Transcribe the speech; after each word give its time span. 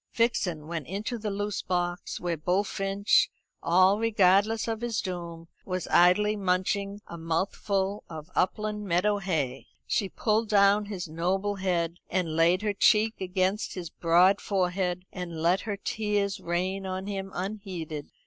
Vixen 0.15 0.65
went 0.65 0.87
into 0.87 1.19
the 1.19 1.29
loose 1.29 1.61
box, 1.61 2.19
where 2.19 2.35
Bullfinch, 2.35 3.29
all 3.61 3.99
regardless 3.99 4.67
of 4.67 4.81
his 4.81 4.99
doom, 4.99 5.47
was 5.63 5.87
idly 5.89 6.35
munching 6.35 7.01
a 7.05 7.19
mouthful 7.19 8.03
of 8.09 8.31
upland 8.35 8.85
meadow 8.87 9.19
hay. 9.19 9.67
She 9.85 10.09
pulled 10.09 10.49
down 10.49 10.85
his 10.85 11.07
noble 11.07 11.57
head, 11.57 11.97
and 12.09 12.35
laid 12.35 12.63
her 12.63 12.73
cheek 12.73 13.21
against 13.21 13.75
his 13.75 13.91
broad 13.91 14.41
forehead, 14.41 15.05
and 15.13 15.39
let 15.39 15.61
her 15.69 15.77
tears 15.77 16.39
rain 16.39 16.87
on 16.87 17.05
him 17.05 17.29
unheeded. 17.35 18.09